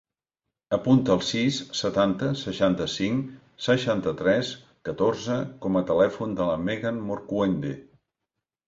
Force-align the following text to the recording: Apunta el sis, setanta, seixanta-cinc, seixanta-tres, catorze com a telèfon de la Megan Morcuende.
Apunta 0.77 1.11
el 1.15 1.19
sis, 1.27 1.59
setanta, 1.79 2.31
seixanta-cinc, 2.39 3.29
seixanta-tres, 3.69 4.53
catorze 4.91 5.41
com 5.67 5.79
a 5.83 5.87
telèfon 5.93 6.37
de 6.43 6.51
la 6.53 6.61
Megan 6.69 7.03
Morcuende. 7.13 7.81